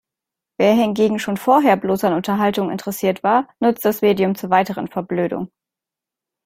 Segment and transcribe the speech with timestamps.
[0.57, 5.51] Wer hingegen schon vorher bloß an Unterhaltung interessiert war, nutzt das Medium zur weiteren Verblödung.